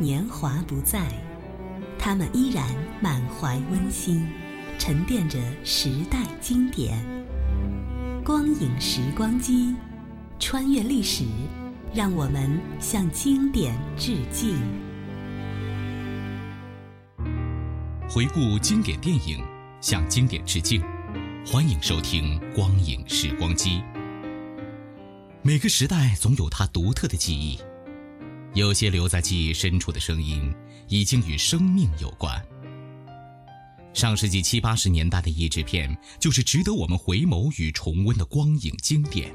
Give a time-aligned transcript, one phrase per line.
[0.00, 1.08] 年华不再，
[1.98, 2.64] 他们依然
[3.00, 4.24] 满怀温馨，
[4.78, 6.96] 沉淀着时代经典。
[8.24, 9.74] 光影时光机，
[10.38, 11.24] 穿越历史，
[11.92, 14.56] 让我们向经典致敬。
[18.08, 19.44] 回顾经典电影，
[19.80, 20.80] 向经典致敬。
[21.44, 23.80] 欢迎收听《光影时光机》。
[25.42, 27.58] 每个时代总有它独特的记忆，
[28.54, 30.52] 有些留在记忆深处的声音，
[30.88, 32.40] 已经与生命有关。
[33.94, 39.34] 上世纪七八十年代的译制片，就是值得我们回眸与重温的光影经典。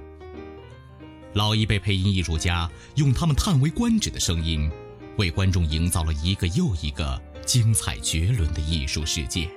[1.34, 4.70] 老一辈配音艺术家用他们叹为观止的声音，
[5.18, 9.50] 为观众营造了一个又一个精彩绝伦的艺术世界。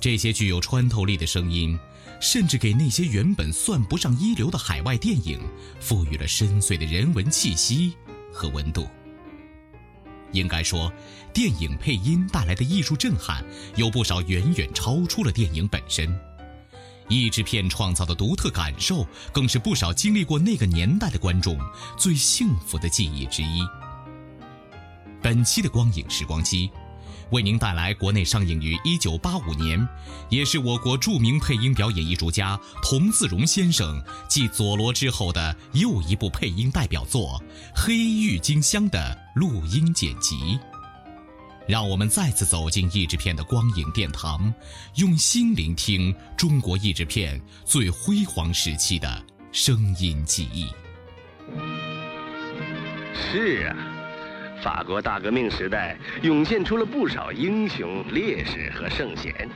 [0.00, 1.76] 这些具有穿透力的声音，
[2.20, 5.40] 甚至给那些原本算不上一流的海外电影，
[5.80, 7.92] 赋予了深邃的人文气息
[8.38, 8.86] 和温度。
[10.30, 10.92] 应该说，
[11.32, 13.42] 电影配音带来的艺术震撼，
[13.74, 16.16] 有不少远远超出了电影本身。
[17.08, 21.58] 译制片创造的独特感受，更是不少经历过那个年代的观众
[21.96, 23.62] 最幸福的记忆之一。
[25.22, 26.70] 本期的光影时光机，
[27.30, 29.88] 为您带来国内上映于1985年，
[30.30, 37.42] 也是我国著名配音表演艺术家童自荣先生继佐罗之后的又一部配音代表作
[37.80, 40.58] 《黑郁金香》的录音剪辑。
[41.66, 44.52] 让我们再次走进译制片的光影殿堂，
[44.94, 49.22] 用心聆听中国译制片最辉煌时期的
[49.52, 50.66] 声音记忆。
[53.14, 53.76] 是啊，
[54.68, 59.48] 法国大革命时代涌现出了不少英雄烈士和圣贤。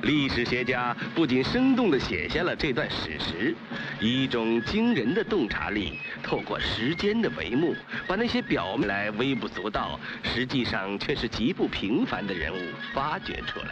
[0.00, 3.54] 历史学家不仅生动地写下了这段史实，
[4.00, 7.76] 以一种惊人的洞察力，透过时间的帷幕，
[8.06, 12.58] 把那些表面来微不足道，实际上却是极不平凡的人物
[12.94, 13.66] 发掘出来。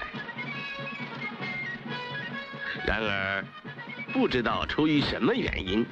[2.87, 3.43] 然而，
[4.13, 5.87] 不知道出于什么原因，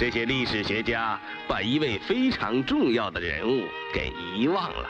[0.00, 4.88] 这些历史学家把一位非常重要的人物给遗忘了。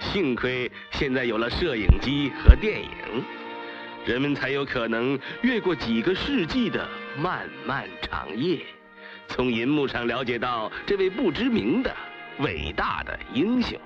[0.00, 2.90] 幸亏现在有了摄影机和电影，
[4.06, 8.58] 人们才有可能越过几个世纪的漫漫长夜，
[9.28, 11.94] 从银幕上了解到这位不知名的
[12.38, 13.78] 伟大的英雄，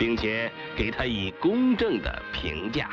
[0.00, 2.90] 并且给他以公正的评价。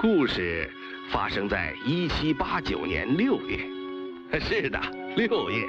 [0.00, 0.66] 故事
[1.10, 3.58] 发生在一七八九年六月，
[4.40, 4.80] 是的，
[5.14, 5.62] 六月。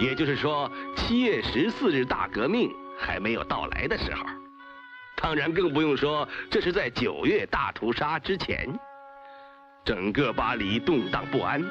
[0.00, 4.26] 也就是说，七月十四日大革命还没有到来的时候，
[5.14, 8.68] 当然更不用说这是在九月大屠杀之前。
[9.84, 11.62] 整个巴黎动荡不安，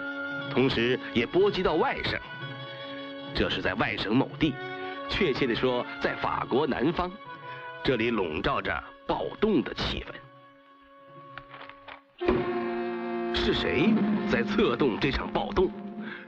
[0.51, 2.17] 同时也波及到外省。
[3.35, 4.53] 这是在外省某地，
[5.09, 7.11] 确切地说，在法国南方，
[7.83, 10.13] 这里笼罩着暴动的气氛。
[13.33, 13.93] 是谁
[14.29, 15.69] 在策动这场暴动？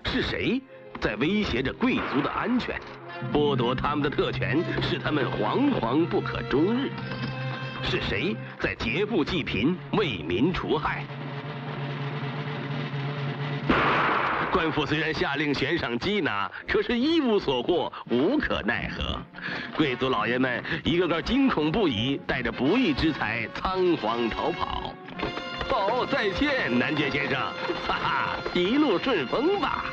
[0.05, 0.61] 是谁？
[0.99, 2.79] 在威胁着贵族的安全，
[3.33, 6.89] 剥夺他们的特权，使他们惶惶不可终日。
[7.83, 11.05] 是谁在劫富济贫，为民除害？
[14.51, 19.19] 官府虽然下令悬赏缉拿，可是一无所获，无可奈何。
[19.75, 24.93] 贵族老爷们一个个惊恐不已，带着不义之财仓皇逃跑。
[25.69, 27.39] 哦，再见，男爵先生，
[27.87, 29.85] 哈哈，一路顺风吧。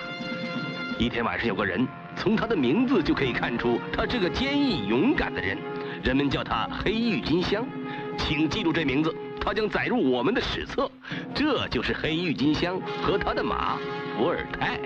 [0.98, 1.86] 一天晚上，有个人
[2.16, 5.58] 从他的名字就可以看出，他是个坚毅勇敢的人，
[6.02, 7.64] 人们叫他黑郁金香。
[8.18, 10.90] 请记住这名字，他将载入我们的史册。
[11.34, 13.78] 这就是黑郁金香和他的马
[14.16, 14.78] 伏尔泰。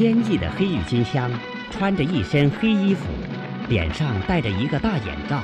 [0.00, 1.30] 坚毅的黑郁金香，
[1.70, 3.04] 穿着一身黑衣服，
[3.68, 5.42] 脸上戴着一个大眼罩，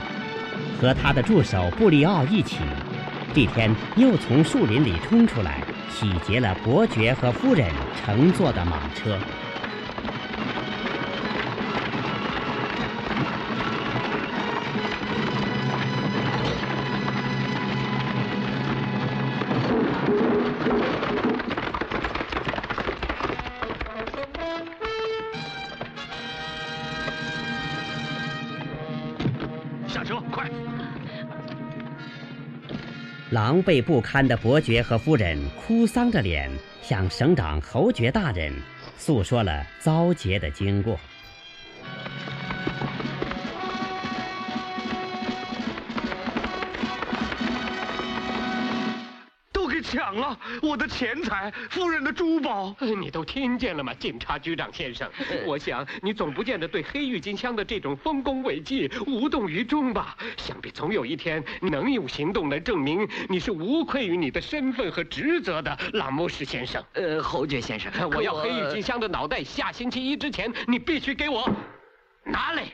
[0.80, 2.60] 和他的助手布利奥一起，
[3.34, 7.70] 这天又从树林里冲出来，洗劫了伯爵和夫人
[8.02, 9.18] 乘坐的马车。
[33.36, 36.50] 狼狈不堪的伯爵和夫人哭丧着脸，
[36.80, 38.50] 向省长侯爵大人
[38.96, 40.98] 诉说了遭劫的经过。
[50.16, 55.10] 抢了我的钱财，夫人的珠宝， 你都听见了吗，警察局长先生？
[55.44, 60.16] 我想你总不见得对黑郁金香的这种丰功伟绩无动于衷吧？
[60.38, 66.82] 想必总有一天能用行动来证明你是无愧于你的身份和职责的，朗姆什先生。
[66.94, 71.46] 呃，侯爵先生，我要黑郁金香的脑袋，下星期一之前你必须给我
[72.24, 72.64] 拿来。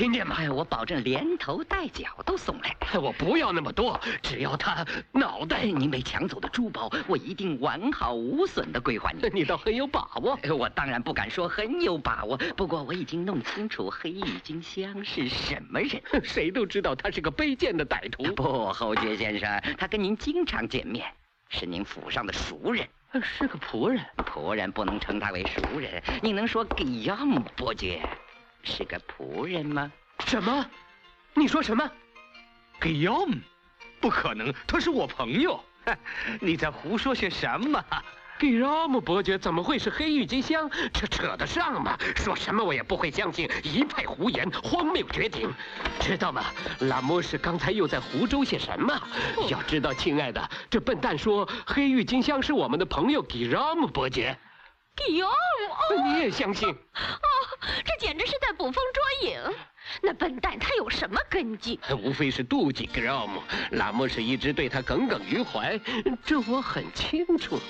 [0.00, 0.38] 听见吗？
[0.50, 2.74] 我保证连头带脚都送来。
[2.98, 4.82] 我不要那么多，只要他
[5.12, 5.66] 脑袋。
[5.66, 9.28] 您被抢走的珠宝，我一定完好无损的归还你。
[9.40, 10.38] 你倒很有把握。
[10.56, 16.00] 我当然不敢说很有把握，不过我已经弄清楚黑郁金香是什么人。
[16.24, 18.22] 谁都知道他是个卑贱的歹徒。
[18.34, 21.06] 不，侯爵先生，他跟您经常见面，
[21.50, 22.88] 是您府上的熟人，
[23.20, 24.02] 是个仆人。
[24.16, 28.00] 仆人不能称他为熟人，你能说给亚姆伯爵？
[28.62, 29.90] 是个仆人吗？
[30.26, 30.66] 什么？
[31.34, 31.90] 你说什么？
[32.80, 33.36] 给要姆？
[34.00, 35.62] 不可能，他是我朋友。
[36.40, 37.82] 你在胡说些什么？
[38.38, 40.70] 给要姆伯爵怎么会是黑郁金香？
[40.94, 41.98] 这扯得上吗？
[42.16, 45.52] 说什么我也不会相信，一派胡言，荒谬绝顶，
[46.00, 46.44] 知道吗？
[46.80, 48.98] 拉莫什刚才又在胡诌些什么？
[49.50, 54.38] 要知道，亲爱的，这笨蛋说黑郁金香是我们的朋友给要姆伯爵。
[54.96, 56.04] 给要姆？
[56.04, 56.74] 你也相信？
[57.84, 59.40] 这简直是在捕风捉影！
[60.02, 61.78] 那笨蛋他有什么根基？
[62.02, 63.40] 无非是妒忌 Grom，
[63.72, 65.78] 拉莫是一直对他耿耿于怀，
[66.24, 67.60] 这我很清楚。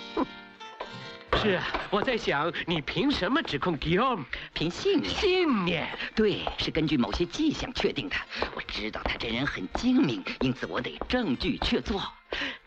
[1.43, 4.25] 是啊，我在想，你凭什么指控 Gram？
[4.53, 5.15] 凭信念。
[5.15, 5.89] 信念？
[6.15, 8.17] 对，是根据某些迹象确定的。
[8.55, 12.03] 我知道他这人很精明，因此我得证据确凿。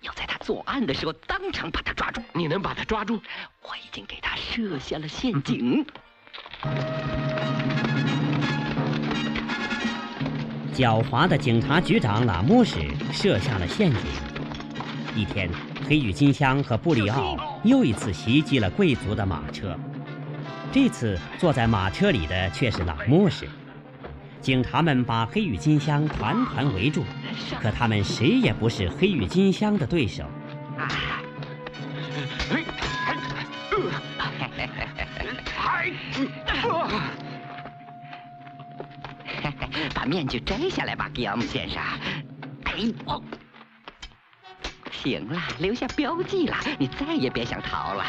[0.02, 2.22] 要在他作案的时候当场把他抓住。
[2.34, 3.22] 你能把他抓住？
[3.62, 5.86] 我已经给他设下了陷阱。
[10.74, 12.80] 狡猾的警察局长拉莫什
[13.12, 14.00] 设下了陷阱。
[15.16, 15.50] 一天，
[15.88, 19.78] 黑羽金香和布里奥又一次袭击了贵族的马车。
[20.72, 23.46] 这次坐在马车里的却是拉莫什。
[24.42, 27.04] 警察们把黑羽金香团团围住，
[27.62, 30.24] 可他们谁也不是黑羽金香的对手。
[40.04, 41.82] 把面具摘下来吧，吉姆先生。
[42.66, 42.74] 哎，
[44.92, 48.04] 行了，留下标记了，你再也别想逃了。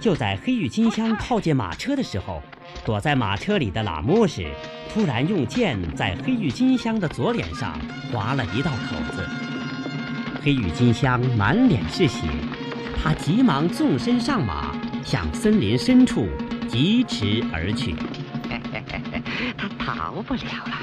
[0.00, 2.42] 就在黑郁金香靠近马车的时候，
[2.84, 4.44] 躲在马车里的拉莫什
[4.92, 7.78] 突然用剑在黑郁金香的左脸上
[8.10, 9.24] 划了一道口子。
[10.42, 12.26] 黑郁金香满脸是血，
[13.00, 16.26] 他急忙纵身上马，向森林深处。
[16.68, 17.94] 疾驰而去，
[19.56, 20.78] 他逃不了了。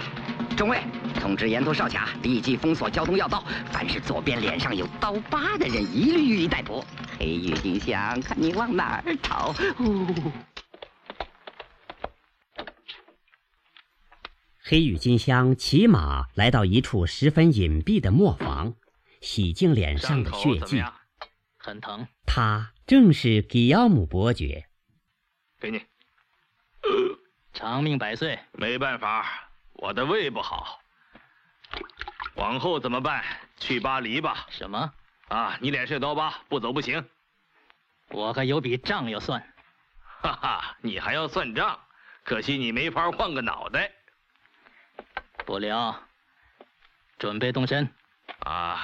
[0.58, 0.80] 中尉，
[1.20, 3.44] 通知沿途哨卡，立即封锁交通要道。
[3.72, 6.84] 凡是左边脸上有刀疤的人，一律予以逮捕。
[7.20, 9.54] 黑郁金香，看你往哪儿逃！
[14.64, 18.74] 黑郁金香骑马来到一处十分隐蔽的磨坊，
[19.22, 20.82] 洗净脸上的血迹。
[21.58, 22.08] 很疼。
[22.26, 24.66] 他正是吉奥姆伯爵。
[25.60, 25.86] 给你，
[27.54, 28.40] 长命百岁。
[28.52, 30.82] 没办法，我的胃不好。
[32.36, 33.24] 往后怎么办？
[33.58, 34.46] 去巴黎吧。
[34.50, 34.94] 什么？
[35.30, 37.10] 啊，你脸上有刀疤，不走不行。
[38.10, 39.42] 我还有笔账要算。
[40.22, 41.80] 哈哈，你还要算账？
[42.24, 43.92] 可惜你没法换个脑袋。
[45.46, 46.02] 不了，
[47.18, 47.90] 准备动身。
[48.40, 48.82] 啊，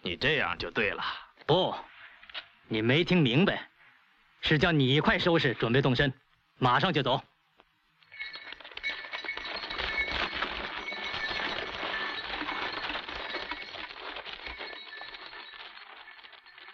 [0.00, 1.04] 你这样就对了。
[1.46, 1.74] 不，
[2.68, 3.68] 你没听明白。
[4.46, 6.12] 是叫你快收拾，准备动身，
[6.58, 7.18] 马上就走。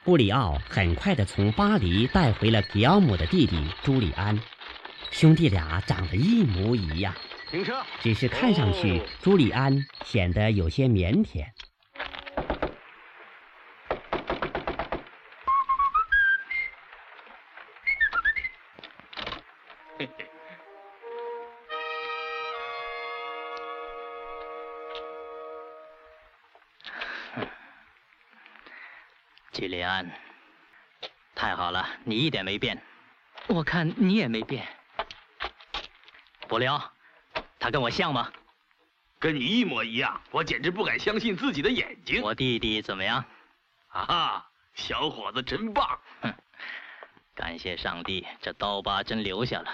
[0.03, 4.37] 布里奥很快的从巴黎带回了吉奥姆的弟弟朱利安，
[5.13, 7.15] 兄弟俩长得一模一样，
[7.49, 7.81] 停车。
[8.01, 11.47] 只是看上去朱利安显得有些腼腆。
[29.91, 30.11] 季利安，
[31.35, 32.81] 太好了，你一点没变。
[33.49, 34.65] 我看你也没变。
[36.47, 36.93] 布里奥，
[37.59, 38.31] 他跟我像吗？
[39.19, 42.23] 跟你一模一样，我简直不敢相信自己的眼睛。
[42.23, 43.25] 我弟弟怎么样？
[43.89, 45.99] 啊哈，小伙子真棒！
[46.23, 46.33] 哼，
[47.35, 49.71] 感谢上帝，这刀疤真留下了。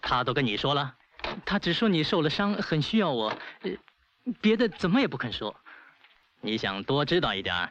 [0.00, 0.96] 他都跟你说了？
[1.44, 3.36] 他只说你受了伤，很需要我，
[4.40, 5.54] 别的怎么也不肯说。
[6.40, 7.70] 你想多知道一点？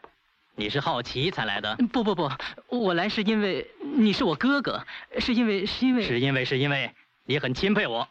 [0.56, 1.76] 你是好奇才来的？
[1.92, 2.32] 不不不，
[2.68, 4.86] 我来是因为你是我哥哥，
[5.20, 6.94] 是因为是因为是因为是因为
[7.26, 8.08] 你很钦佩我。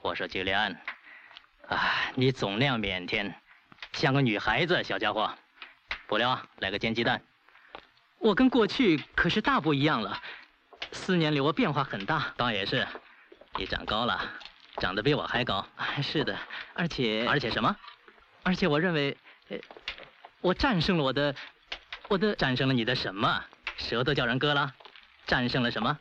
[0.00, 0.80] 我说吉利安，
[1.68, 3.32] 啊，你总那样腼腆，
[3.92, 5.30] 像个女孩子，小家伙。
[6.06, 7.20] 不料来个煎鸡蛋。
[8.18, 10.18] 我跟过去可是大不一样了，
[10.90, 12.32] 四年里我变化很大。
[12.38, 12.86] 倒也是，
[13.56, 14.18] 你长高了，
[14.78, 15.66] 长得比我还高。
[16.02, 16.34] 是的，
[16.72, 17.76] 而且而且什么？
[18.42, 19.14] 而且我认为，
[20.40, 21.34] 我战胜了我的。
[22.08, 23.44] 我的战胜了你的什么？
[23.76, 24.74] 舌头叫人割了？
[25.26, 25.98] 战胜了什么？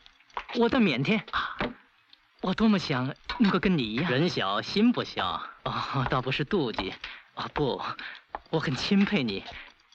[0.56, 1.58] 我的腼腆啊！
[2.42, 4.10] 我多么想能够跟你一样。
[4.10, 6.94] 人小心不小哦，倒不是妒忌
[7.36, 7.82] 啊，不，
[8.50, 9.44] 我很钦佩你，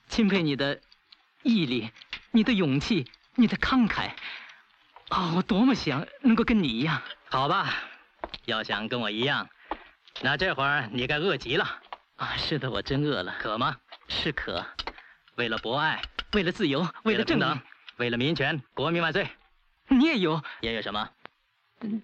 [0.09, 0.79] 钦佩你的
[1.43, 1.91] 毅力、
[2.31, 4.11] 你的勇气、你的慷慨。
[5.09, 7.01] 啊，我多么想能够跟你一样。
[7.31, 7.73] 好吧，
[8.45, 9.49] 要想跟我一样，
[10.21, 11.81] 那这会儿你该饿极了。
[12.17, 13.35] 啊，是的，我真饿了。
[13.41, 13.77] 渴吗？
[14.09, 14.63] 是渴。
[15.37, 17.59] 为了博爱，为了自由，为了正等，
[17.97, 19.27] 为了民权，国民万岁！
[19.89, 21.09] 你也有，也有什么？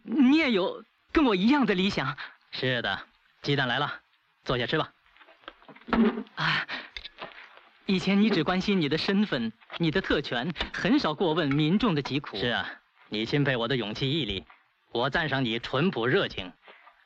[0.02, 0.82] 你也有
[1.12, 2.16] 跟我一样的理想。
[2.50, 2.98] 是的，
[3.42, 4.00] 鸡蛋来了，
[4.44, 4.92] 坐下吃吧。
[6.34, 6.66] 啊，
[7.86, 12.36] 以前你只关心你的身份、你的特权，很少过问民众的疾苦。
[12.38, 12.68] 是啊，
[13.08, 14.44] 你钦佩我的勇气毅力，
[14.90, 16.50] 我赞赏你淳朴热情，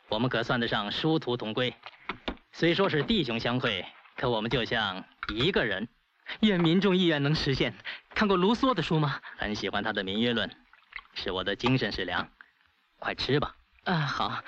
[0.08, 1.74] 我们可算得上殊途同归。
[2.52, 3.84] 虽说是弟兄相会，
[4.16, 5.88] 可我们就像一个人。
[6.40, 7.74] 愿民众意愿能实现。
[8.14, 9.20] 看过卢梭的书吗？
[9.36, 10.48] 很喜欢他的《民约论》，
[11.14, 12.28] 是我的精神食粮。
[12.98, 13.54] 快吃吧。
[13.84, 14.42] 啊，好。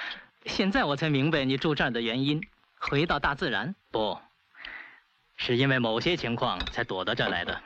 [0.47, 2.41] 现在我才明白你住这儿的原因。
[2.79, 3.75] 回到大自然？
[3.91, 4.21] 不，
[5.37, 7.63] 是因为某些情况才躲到这儿来的。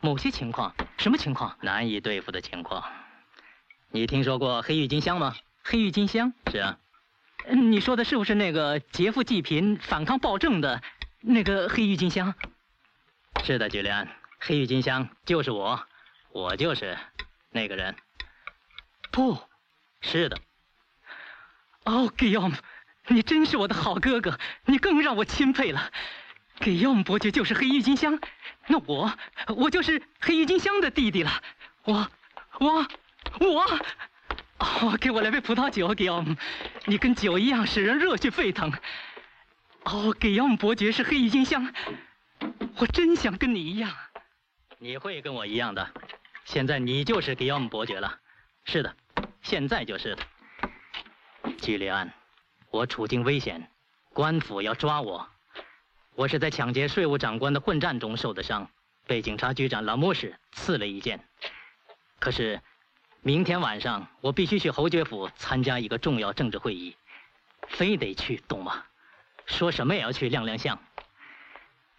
[0.00, 0.72] 某些情况？
[0.96, 1.56] 什么情况？
[1.60, 2.84] 难以对付的情况。
[3.90, 5.34] 你听说过黑郁金香吗？
[5.64, 6.32] 黑郁金香？
[6.52, 6.78] 是啊。
[7.48, 10.80] 你说的是不是那个劫富济贫、反抗暴政的
[11.20, 12.34] 那个黑郁金香？
[13.44, 14.08] 是的，菊莲，
[14.38, 15.86] 黑郁金香就是我，
[16.32, 16.98] 我就是
[17.50, 17.96] 那个人。
[19.10, 19.38] 不，
[20.00, 20.38] 是的。
[21.84, 22.54] 哦，Guillaume，
[23.08, 25.90] 你真是我的好哥哥，你更让我钦佩了。
[26.60, 28.20] g u i l l a m 伯爵就是黑郁金香，
[28.66, 29.12] 那我，
[29.56, 31.42] 我就是黑郁金香的弟弟了。
[31.84, 32.10] 我，
[32.58, 32.86] 我，
[33.40, 33.62] 我，
[34.58, 36.36] 哦，给我来杯葡萄酒 g u i l l a m
[36.84, 38.70] 你跟酒一样使人热血沸腾。
[39.84, 41.72] 哦 g u i l l a m 伯爵是黑郁金香。
[42.76, 43.92] 我真想跟你一样，
[44.78, 45.90] 你会跟我一样的。
[46.44, 48.18] 现在你就是吉奥姆伯爵了，
[48.64, 48.96] 是的，
[49.42, 50.22] 现在就是的。
[51.58, 52.12] 居里安，
[52.70, 53.70] 我处境危险，
[54.12, 55.28] 官府要抓我。
[56.14, 58.68] 我是在抢劫税务长官的混战中受的伤，
[59.06, 61.20] 被警察局长拉莫什刺了一剑。
[62.18, 62.60] 可是，
[63.22, 66.96] 明天晚上我必须去侯爵府参加一个重要政治会议，
[67.68, 68.84] 非得去，懂吗？
[69.46, 70.78] 说什么也要去亮亮相。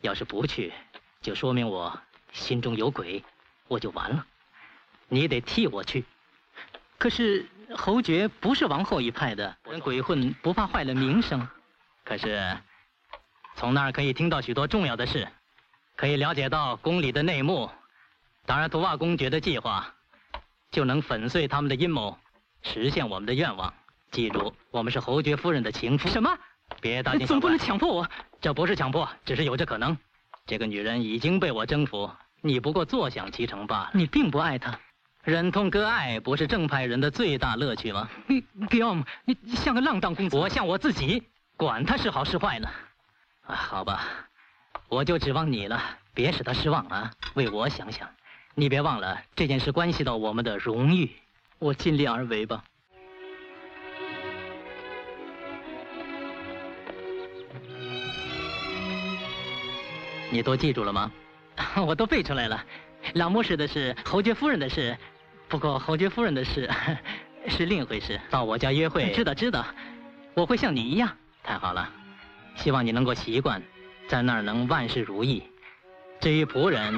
[0.01, 0.73] 要是不去，
[1.21, 1.99] 就说明我
[2.33, 3.23] 心中有鬼，
[3.67, 4.25] 我就完了。
[5.07, 6.03] 你得替我去。
[6.97, 11.47] 可是侯爵不是王后一派的，跟鬼混不怕坏了名声。
[12.03, 12.57] 可是
[13.55, 15.27] 从那儿可以听到许多重要的事，
[15.95, 17.69] 可以了解到宫里的内幕。
[18.45, 19.93] 当然，图瓦公爵的计划
[20.71, 22.17] 就能粉碎他们的阴谋，
[22.63, 23.73] 实现我们的愿望。
[24.09, 26.09] 记住，我们是侯爵夫人的情夫。
[26.09, 26.37] 什么？
[26.79, 27.27] 别大惊小怪！
[27.27, 28.07] 总不能强迫我。
[28.39, 29.97] 这不是强迫，只是有这可能。
[30.45, 32.09] 这个女人已经被我征服，
[32.41, 33.91] 你不过坐享其成罢了。
[33.93, 34.79] 你并不爱她，
[35.23, 38.09] 忍痛割爱不是正派人的最大乐趣吗？
[38.27, 40.37] 你 Guillaume，你像个浪荡公子。
[40.37, 41.23] 我像我自己，
[41.57, 42.69] 管他是好是坏呢。
[43.41, 44.07] 啊，好吧，
[44.87, 45.81] 我就指望你了，
[46.13, 47.11] 别使他失望啊！
[47.35, 48.09] 为我想想，
[48.55, 51.09] 你别忘了这件事关系到我们的荣誉。
[51.59, 52.63] 我尽力而为吧。
[60.31, 61.11] 你都记住了吗？
[61.85, 62.63] 我都背出来了。
[63.15, 64.97] 老牧师的是，侯爵夫人的事，
[65.49, 66.69] 不过侯爵夫人的事
[67.47, 68.19] 是另一回事。
[68.29, 69.65] 到我家约会， 知道知道，
[70.33, 71.11] 我会像你一样。
[71.43, 71.89] 太好了，
[72.55, 73.61] 希望你能够习惯，
[74.07, 75.43] 在那儿能万事如意。
[76.21, 76.97] 至于仆人，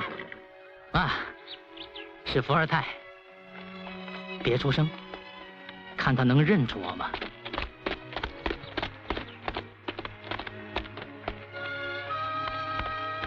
[0.92, 1.14] 啊，
[2.26, 2.86] 是伏尔泰。
[4.44, 4.88] 别出声，
[5.98, 7.10] 看他能认出我吗？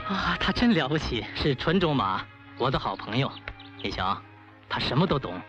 [0.09, 2.25] 啊，他真了不起，是纯种马，
[2.59, 3.31] 我的好朋友。
[3.83, 4.17] 你瞧，
[4.69, 5.41] 他什么都懂。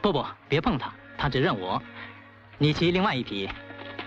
[0.00, 1.80] 不不，别碰他，他只认我。
[2.56, 3.48] 你骑另外一匹，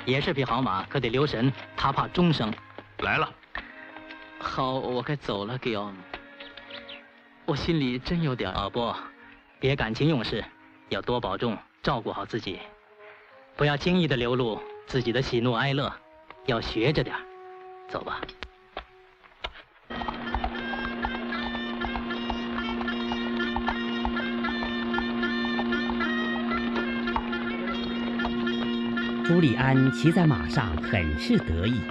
[0.04, 2.52] 也是匹好马，可得留神，他怕终生。
[3.00, 3.32] 来了。
[4.40, 5.94] 好，我该走了，Gill。
[7.46, 8.52] 我心里真有点……
[8.52, 8.92] 啊不，
[9.60, 10.44] 别感情用事，
[10.90, 12.60] 要多保重，照顾好自己，
[13.56, 15.94] 不要轻易的流露自己的喜怒哀乐，
[16.48, 17.16] 要学着点
[17.88, 18.20] 走吧。
[29.28, 31.82] 朱利安骑在马上，很是得意。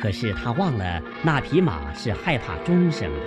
[0.00, 3.20] 可是他忘了，那匹马是害怕钟声的。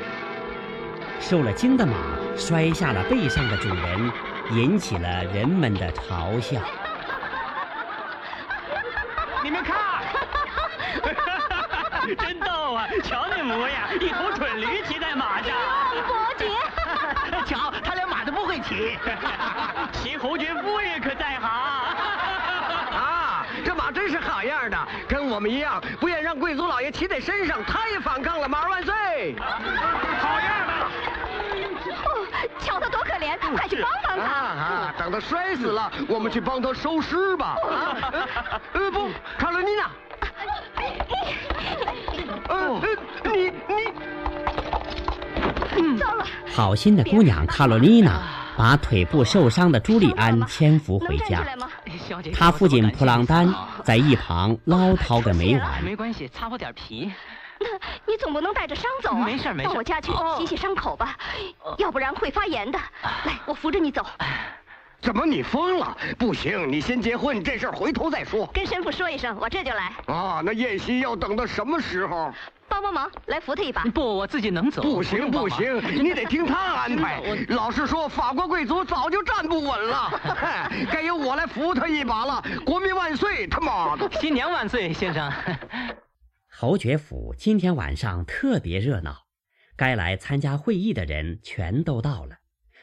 [1.19, 1.93] 受了惊的马
[2.37, 4.11] 摔下了背上的主人，
[4.51, 6.61] 引起了人们的嘲笑。
[9.43, 9.75] 你们看，
[12.17, 12.87] 真逗啊！
[13.03, 15.53] 瞧那模样，一头蠢驴骑在马上。
[16.07, 16.45] 伯爵，
[17.45, 18.97] 瞧他连马都不会骑。
[19.91, 21.13] 骑侯爵夫人可
[25.37, 27.63] 我们一样，不愿让贵族老爷骑在身上。
[27.63, 29.35] 他也反抗了，马儿万岁！
[29.37, 30.73] 好样的！
[31.93, 32.25] 哦，
[32.57, 34.23] 瞧他多可怜，快去帮帮他！
[34.25, 37.55] 啊，等他摔死了，我们去帮他收尸吧。
[37.69, 37.95] 啊，
[38.73, 39.91] 呃不，卡罗妮娜。
[42.49, 42.81] 呃，
[43.25, 43.93] 你你。
[45.99, 46.25] 糟了！
[46.51, 48.23] 好心的姑娘卡罗妮娜
[48.57, 51.45] 把腿部受伤的朱利安牵扶回家。
[52.33, 55.83] 他父亲普朗丹在一旁 唠叨个没完。
[55.83, 57.11] 没关系，擦破点皮。
[57.59, 57.67] 那
[58.05, 59.25] 你总不能带着伤走啊？
[59.25, 59.69] 没事没事。
[59.69, 61.15] 到我家去洗洗伤口吧，
[61.77, 62.77] 要不然会发炎的。
[63.25, 64.05] 来，我扶着你走。
[64.99, 65.95] 怎么你疯了？
[66.17, 68.47] 不行，你先结婚，这事儿回头再说。
[68.53, 69.91] 跟神父说一声，我这就来。
[70.07, 72.31] 啊，那宴席要等到什么时候？
[72.77, 73.83] 帮帮忙，来扶他一把。
[73.85, 74.83] 不，我自己能走。
[74.83, 77.21] 不行不行，你得听他安排。
[77.49, 80.11] 老实说，法国贵族早就站不稳了，
[80.91, 82.43] 该由我来扶他一把了。
[82.65, 83.47] 国民万岁！
[83.47, 85.31] 他妈的，新娘万岁，先生。
[86.47, 89.25] 侯爵府今天晚上特别热闹，
[89.75, 92.37] 该来参加会议的人全都到了。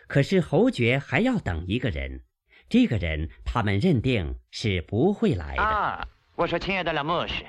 [0.08, 2.22] 可是侯爵还要等一个人，
[2.68, 5.62] 这个人他们认定是不会来的。
[5.62, 7.44] 啊，我说，亲爱的老牧师。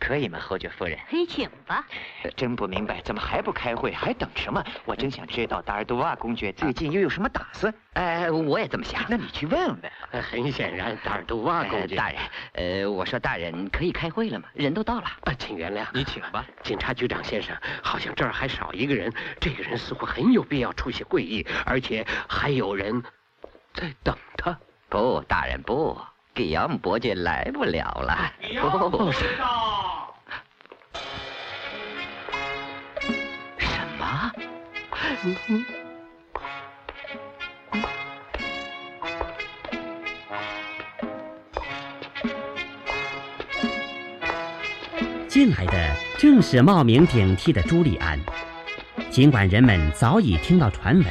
[0.00, 0.98] 可以吗，侯爵夫人？
[1.10, 1.86] 你，请吧。
[2.34, 3.92] 真不明白，怎么还不开会？
[3.92, 4.64] 还等什么？
[4.86, 7.72] 我真想知道达尔多瓦公爵最近又有什么打算。
[7.92, 9.04] 哎，我也这么想。
[9.08, 10.22] 那你去问问。
[10.22, 12.18] 很显然，达尔多瓦公爵大人，
[12.54, 14.48] 呃，我说大人可以开会了吗？
[14.54, 15.04] 人都到了。
[15.24, 16.44] 啊，请原谅，你请吧。
[16.62, 19.12] 警察局长先生，好像这儿还少一个人。
[19.38, 23.02] 这个人似乎很有必要出席会议，而且还有人
[23.74, 24.58] 在等他。
[24.88, 25.96] 不，大人不，
[26.34, 28.32] 给亚姆伯爵来不了了。
[28.90, 29.24] 不是。
[45.28, 48.18] 进来的正是冒名顶替的朱利安。
[49.10, 51.06] 尽管人们早已听到传闻，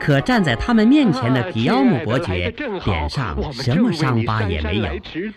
[0.00, 2.50] 可站在他们面前的迪奥姆伯爵
[2.86, 4.88] 脸上什么伤疤也没有，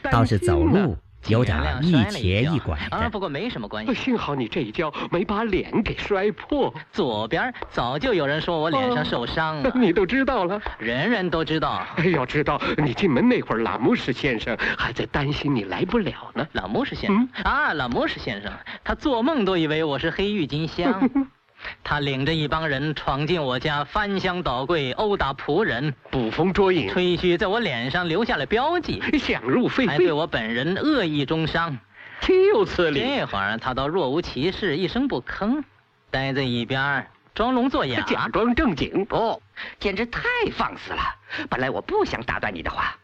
[0.10, 0.96] 倒是走路。
[1.28, 3.94] 有点一瘸一拐啊，不过没什么关系。
[3.94, 6.74] 幸好你这一跤没把脸给摔破。
[6.92, 11.86] 左边早就有人说我脸上受伤了，你都知道了，人人都知道。
[12.14, 16.48] 要知道，你进门那会儿，拉姆什先生还在担心你来不了呢。
[16.54, 18.52] 拉姆什先生啊，拉姆什先生，
[18.84, 21.10] 他做梦都以为我是黑郁金香。
[21.84, 31.78] 他领着一帮人闯进我家，翻箱倒柜，殴打仆人，捕风捉影，吹嘘在我脸上留下了标记，想入非非，还对我本人恶意中伤，
[32.22, 33.00] 岂有此理！
[33.00, 35.64] 这会儿他倒若无其事，一声不吭，
[36.10, 39.06] 待在一边装聋作哑，假装正经。
[39.06, 39.42] 不，
[39.80, 40.22] 简直太
[40.54, 41.02] 放肆了！
[41.50, 42.96] 本来我不想打断你的话，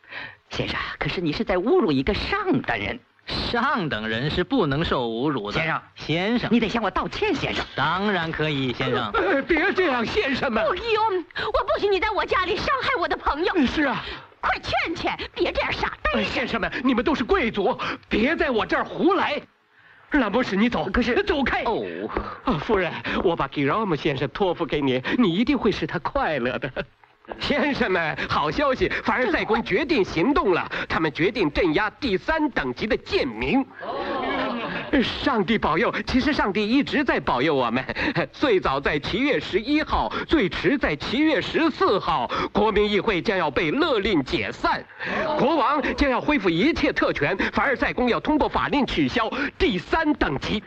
[0.50, 3.00] 先生，可是你是在侮辱一个上等人。
[3.26, 7.66] 上等人是不能受侮辱的，先生，先生，你得向我道歉，先生。
[7.76, 9.12] 当然可以，先生。
[9.48, 10.66] 别这样，先生们。
[10.66, 13.66] 不用，我不许你在我家里伤害我的朋友。
[13.66, 14.04] 是啊，
[14.40, 16.24] 快劝劝，别这样傻呆。
[16.24, 17.78] 先生们，你们都是贵族，
[18.10, 19.42] 别在我这儿胡来。
[20.12, 21.64] 兰博士，你走，可是走开。
[21.64, 21.86] 哦，
[22.60, 22.92] 夫人，
[23.24, 26.70] 我把吉拉姆先生托付给你，你一定会使他快乐的。
[27.40, 28.90] 先生们，好消息！
[29.04, 33.64] 凡尔赛宫决定行动了，他们决定镇压第三等级的贱民。
[35.00, 35.94] 上帝保佑！
[36.06, 37.84] 其实上帝一直在保佑我们。
[38.32, 44.84] 最早在七月十一号，最迟在七月十四号，国民议会将要被勒令解散，
[45.38, 50.62] 国王将要恢复一切特权，凡尔赛宫要通过法令取消第三等级。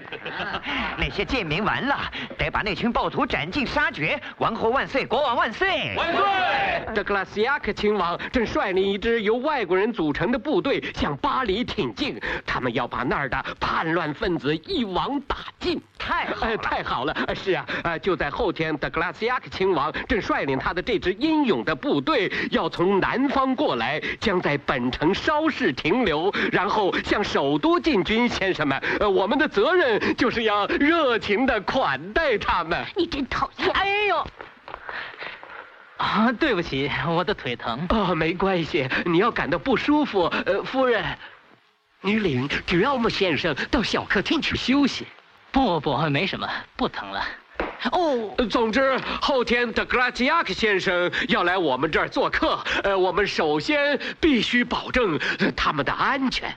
[0.97, 4.19] 那些贱民完了，得把那群暴徒斩尽杀绝！
[4.39, 5.95] 王后万岁，国王万岁！
[5.97, 6.95] 万岁！
[6.95, 15.83] 德格拉斯亚克亲王正率领一支由外国人组成的部队向巴黎挺进，他们要把那儿的叛乱分子一网打尽。
[15.99, 17.17] 太好了，太好了！
[17.35, 28.29] 是啊，呃，就在后天，德格拉斯亚克亲王正率领他的这支英勇的部队要从南方过来，将在本城稍事停留，然后向首都进军。
[28.29, 32.85] 先生们，呃，我们的责任就是要热情的款待他们。
[32.97, 33.71] 你真讨厌！
[33.71, 34.27] 哎呦！
[35.97, 37.87] 啊，对不起，我的腿疼。
[37.89, 41.03] 哦，没关系，你要感到不舒服，呃，夫人，
[42.05, 45.07] 你领吉奥姆先生到小客厅去休息。
[45.51, 47.25] 不不，没什么，不疼了。
[47.93, 55.19] 哦，总之后天德格拉吉亚克先生要来我们这儿做客，呃，我们首先必须保证
[55.57, 56.55] 他们的安全。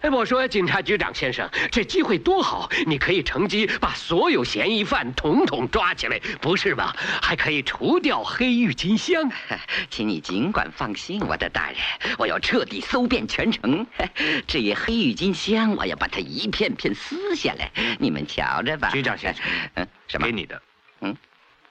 [0.00, 6.94] 哎，我说警察局长先生，这机会多好，你可以乘机把所有嫌疑犯统统抓起来，不是吧？
[7.20, 9.28] 还可以除掉黑郁金香。
[9.90, 11.78] 请你尽管放心，我的大人，
[12.16, 13.84] 我要彻底搜遍全城。
[14.46, 18.90] 至于黑郁金香，我要把它一片片撕下来，你们瞧着吧。
[18.90, 20.28] 局长先生，嗯， 什么？
[20.28, 20.62] 给你的。
[21.00, 21.16] 嗯，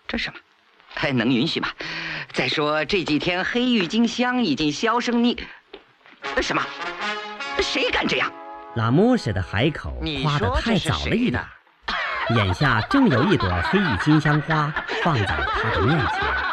[0.05, 0.39] 这什么？
[0.93, 1.69] 还能允许吗？
[2.33, 5.37] 再说这几天黑郁金香已经销声匿，
[6.41, 6.61] 什么？
[7.61, 8.31] 谁敢这样？
[8.75, 9.91] 拉莫斯的海口
[10.21, 11.43] 夸得太早了一点，
[12.35, 14.71] 眼下正有一朵黑郁金香花
[15.03, 16.46] 放在他的面前。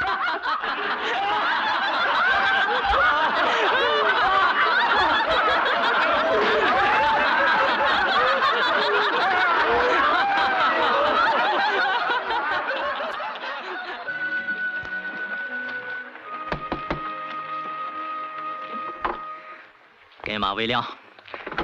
[20.55, 20.85] 未亮，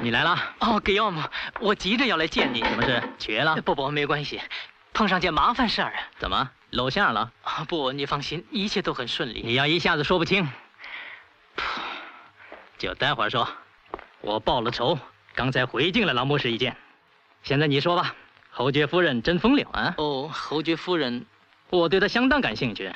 [0.01, 0.37] 你来了。
[0.59, 2.63] 哦，给要么，我急着要来见你。
[2.63, 3.01] 什么事？
[3.17, 3.55] 瘸了？
[3.61, 4.41] 不不，没关系，
[4.93, 5.99] 碰上件麻烦事儿啊。
[6.19, 7.31] 怎么露馅了？
[7.43, 9.41] 啊，不，你放心，一切都很顺利。
[9.43, 10.47] 你要一下子说不清，
[12.77, 13.47] 就待会儿说。
[14.21, 14.99] 我报了仇，
[15.33, 16.77] 刚才回敬了郎博士一件。
[17.43, 18.13] 现在你说吧，
[18.51, 19.95] 侯爵夫人真风流啊？
[19.97, 21.25] 哦，侯爵夫人，
[21.69, 22.91] 我对她相当感兴趣。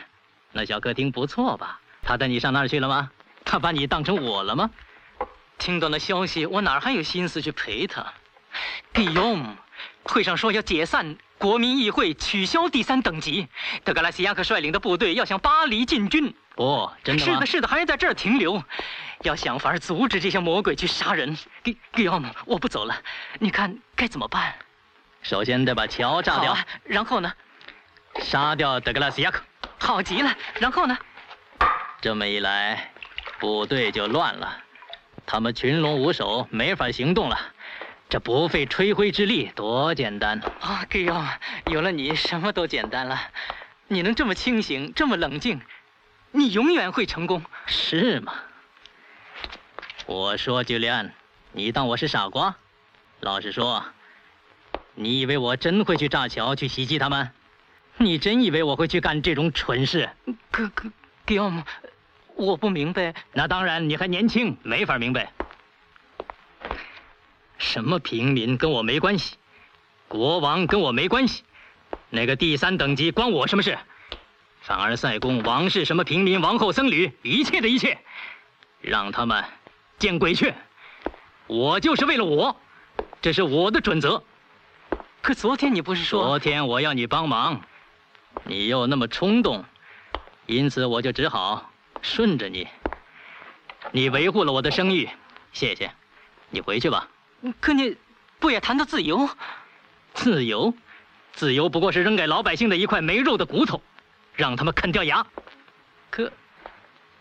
[0.52, 1.80] 那小客厅不错吧？
[2.04, 3.10] 她带你上那儿去了吗？
[3.44, 4.70] 她把你当成我了吗？
[5.58, 8.06] 听到那消息，我哪还有心思去陪他？
[8.94, 9.56] 给用，
[10.04, 13.48] 会上说要解散国民议会，取消第三等级。
[13.84, 16.34] 德格拉西亚克率领的部队要向巴黎进军。
[16.56, 17.34] 哦，真的吗？
[17.34, 18.63] 是的，是的，还要在这儿停留，
[19.24, 21.38] 要想法阻止这些魔鬼去杀人。
[21.63, 22.96] 给给要么，我不走了，
[23.39, 24.54] 你看该怎么办？
[25.22, 27.34] 首先得把桥炸掉，啊、然后呢？
[28.22, 29.41] 杀掉德格拉西亚克。
[29.78, 30.98] 好极了，然后呢？
[32.00, 32.91] 这么一来，
[33.39, 34.58] 部队就乱了。
[35.26, 37.38] 他们群龙无首，没法行动了。
[38.08, 40.86] 这不费吹灰之力，多简单啊！
[40.88, 41.26] 给要
[41.72, 43.20] 有了你，什么都简单了。
[43.88, 45.60] 你能这么清醒，这么冷静，
[46.32, 48.34] 你永远会成功，是吗？
[50.06, 51.12] 我说，居里安，
[51.52, 52.56] 你当我是傻瓜？
[53.22, 53.84] 老实说，
[54.94, 57.32] 你以为我真会去炸桥，去袭击他们？
[57.98, 60.10] 你真以为我会去干这种蠢事？
[60.52, 60.92] 哥哥，
[61.26, 61.66] 给要么。
[62.36, 65.32] 我不明白，那当然，你还年轻，没法明白。
[67.58, 69.38] 什么平民跟我没关系，
[70.08, 71.43] 国王跟我没关系，
[72.10, 73.78] 那个第三等级关我什么事？
[74.62, 77.98] 凡尔赛宫王室什么平民、王后、僧侣，一切的一切，
[78.82, 79.43] 让他们
[79.98, 80.54] 见鬼去！
[81.48, 82.60] 我就是为了我，
[83.21, 84.24] 这是我的准则。
[85.21, 86.26] 可昨天你不是说？
[86.26, 87.62] 昨天我要你帮忙，
[88.43, 89.63] 你又那么冲动，
[90.48, 91.71] 因此我就只好。
[92.06, 92.68] 顺着你，
[93.91, 95.10] 你维护了我的声誉，
[95.52, 95.91] 谢谢。
[96.52, 97.10] 你回去吧。
[97.60, 97.98] 可你
[98.39, 99.28] 不也谈到自由？
[100.13, 100.72] 自由，
[101.34, 103.82] 自由不过是扔给老百姓的一块没肉的骨头，
[104.36, 105.26] 让他们啃掉牙。
[106.12, 106.32] 可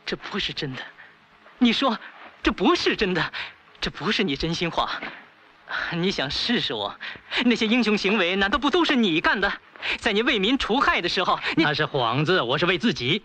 [0.05, 0.83] 这不是真的。
[1.59, 1.99] 你说
[2.42, 3.33] 这不是真的，
[3.81, 5.01] 这不是你真心话。
[5.92, 6.94] 你想试试我？
[7.47, 9.51] 那些英雄行为难道不都是你干的？
[9.99, 13.25] 在你为民除害的时候，那是幌子，我是为自己。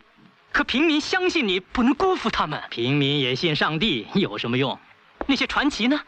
[0.52, 2.62] 可平民相信你，不能辜负他们。
[2.70, 4.78] 平民也信上帝，有什么用？
[5.28, 6.00] 那些传奇呢？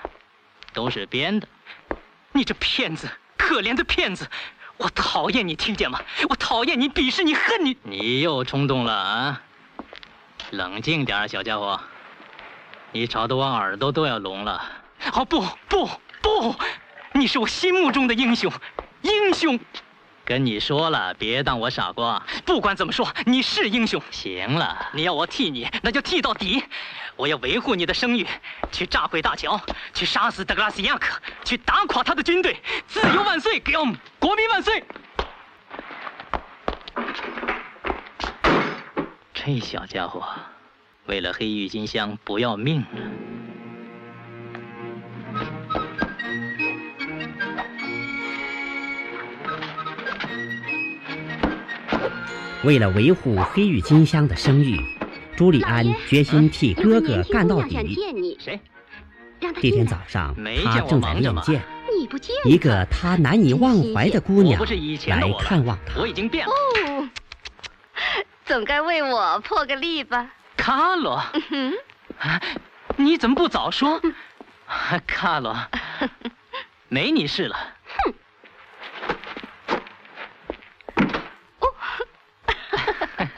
[0.74, 1.48] 都是编的。
[2.32, 4.28] 你这骗子，可怜的骗子！
[4.78, 6.02] 我讨厌你，听见吗？
[6.28, 7.78] 我讨厌你，鄙视你，恨你！
[7.84, 9.42] 你又冲动了啊！
[10.52, 11.80] 冷静点，小家伙，
[12.92, 14.64] 你吵得我耳朵都要聋了。
[15.14, 15.90] 哦不不
[16.22, 16.56] 不，
[17.14, 18.52] 你是我心目中的英雄，
[19.02, 19.60] 英雄！
[20.32, 22.26] 跟你说了，别当我傻瓜。
[22.46, 24.02] 不管怎么说，你是英雄。
[24.12, 26.64] 行了，你要我替你，那就替到底。
[27.18, 28.26] 我要维护你的声誉，
[28.72, 29.60] 去炸毁大桥，
[29.94, 32.56] 去杀死德格拉斯亚克，去打垮他的军队。
[32.88, 34.82] 自由万岁，给我们国民万岁！
[39.34, 40.24] 这小家伙，
[41.08, 42.88] 为了黑郁金香不要命了。
[52.64, 54.80] 为了维护黑郁金香的声誉，
[55.36, 58.38] 朱利安决心替哥哥干到底。
[58.40, 58.60] 谁？
[59.40, 61.60] 这天早上，他正在练剑，
[62.00, 64.62] 你不见一个他难以忘怀的姑娘
[65.08, 66.00] 来看望他。
[66.00, 66.54] 我已经变了。
[66.54, 67.10] 哦，
[68.46, 70.30] 总该为我破个例吧？
[70.56, 71.20] 卡罗，
[71.50, 71.74] 嗯
[72.98, 74.00] 你怎么不早说？
[75.08, 75.58] 卡罗，
[76.88, 77.58] 没你事了。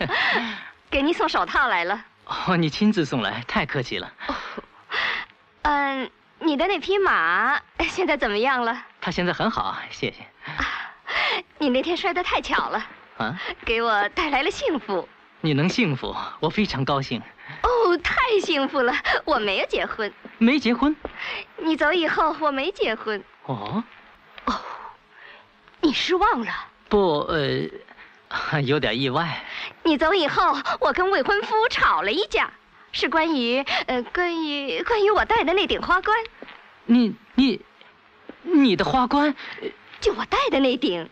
[0.89, 2.05] 给您送手套来了。
[2.25, 4.11] 哦，你亲自送来，太客气了。
[5.63, 8.85] 嗯，你的那匹马 现在怎么样了？
[9.01, 10.25] 它现在很好，谢谢。
[11.57, 12.85] 你那天摔得太巧了，
[13.17, 15.07] 啊，给我带来了幸福。
[15.41, 17.21] 你能幸福，我非常高兴。
[17.61, 18.93] 哦，太幸福了！
[19.25, 20.95] 我没有结婚，没结婚。
[21.57, 23.21] 你走以后，我没结婚。
[23.45, 23.83] 哦，
[24.45, 24.61] 哦，
[25.81, 26.51] 你失望了？
[26.87, 27.67] 不，呃。
[28.65, 29.43] 有点意外。
[29.83, 32.51] 你走以后，我跟未婚夫吵了一架，
[32.91, 36.17] 是关于呃，关于关于我戴的那顶花冠。
[36.85, 37.61] 你你，
[38.41, 39.35] 你的花冠？
[39.99, 41.09] 就我戴的那顶。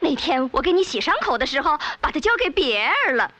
[0.00, 3.30] 那天我给你洗伤口的时候，把它交给别人了，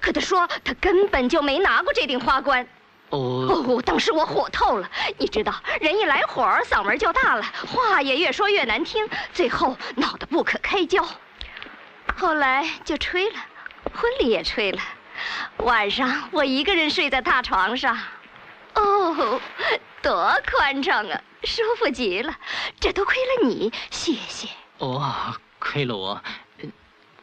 [0.00, 2.66] 可他说他根本就没拿过这顶花冠。
[3.10, 4.90] 哦哦，当时我火透了。
[5.18, 11.06] 你知道，人一来火，嗓门就大了，话也越说越难听，最后闹得不可开交。
[12.24, 13.36] 后来就吹了，
[13.92, 14.80] 婚礼也吹了。
[15.58, 17.94] 晚上我一个人睡在大床上，
[18.76, 19.38] 哦，
[20.00, 22.34] 多宽敞啊，舒服极了。
[22.80, 24.48] 这都亏了你，谢谢。
[24.78, 26.22] 哦，亏了我，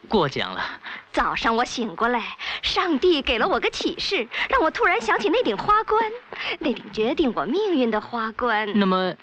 [0.06, 0.64] 过奖了。
[1.12, 6.00] 早上我醒过来，上帝给了我个启示，让我突然想起那顶花冠，
[6.60, 8.70] 那顶决定我命运的花冠。
[8.78, 9.16] 那么，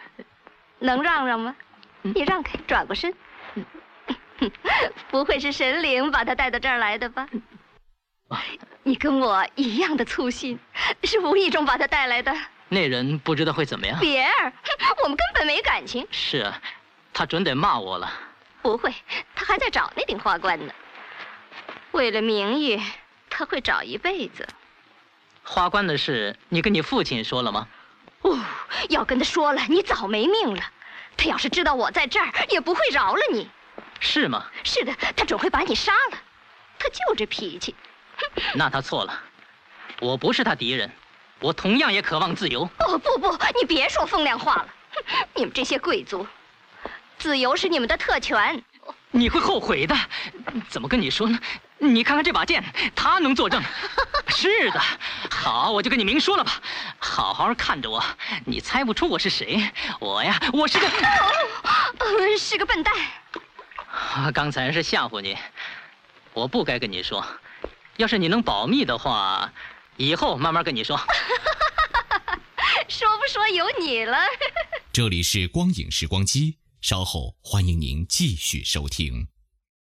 [0.80, 1.56] 能让让吗？
[2.02, 3.13] 你让开，转过身。
[5.10, 7.28] 不会是神灵把他带到这儿来的吧？
[8.84, 10.58] 你跟我一样的粗心，
[11.04, 12.36] 是无意中把他带来的。
[12.67, 13.99] 那人不知道会怎么样。
[13.99, 14.54] 别儿，
[15.04, 16.08] 我们根本没感情。
[16.12, 16.62] 是啊，
[17.13, 18.12] 他准得骂我了。
[18.62, 18.93] 不会，
[19.36, 20.73] 他还在找那顶花冠呢。
[21.91, 22.80] 为了名誉，
[23.30, 24.47] 他会找一辈子。
[25.43, 27.67] 花冠的事，你跟你父亲说了吗？
[28.21, 28.38] 哦，
[28.89, 30.62] 要跟他说了，你早没命了。
[31.17, 33.49] 他要是知道我在这儿，也不会饶了你。
[34.00, 34.46] 是吗？
[34.64, 36.18] 是的，他准会把你杀了。
[36.78, 37.76] 他就这脾气。
[38.56, 39.22] 那他错了。
[40.00, 40.90] 我不是他敌人，
[41.40, 42.64] 我同样也渴望自由。
[42.80, 44.68] 哦不不，你别说风凉话了。
[45.36, 46.26] 你们这些贵族，
[47.18, 48.62] 自由是你们的特权。
[49.12, 49.96] 你会后悔的。
[50.70, 51.40] 怎么跟你说呢？
[51.80, 52.64] 你看看这把剑，
[52.96, 53.62] 他能作证。
[54.28, 54.82] 是的。
[55.32, 56.62] 好，我就跟你明说了吧。
[57.00, 58.04] 好好看着我，
[58.46, 59.62] 你猜不出我是谁。
[60.00, 60.88] 我呀，我是个……
[60.88, 62.94] 哦，是个笨蛋。
[64.34, 65.38] 刚才是吓唬你，
[66.34, 67.25] 我不该跟你说。
[67.97, 69.52] 要是你能保密的话，
[69.97, 70.97] 以后慢慢跟你说。
[72.88, 74.17] 说不说由你了。
[74.91, 79.28] 这里是光影时光机，稍后欢迎您继续收听。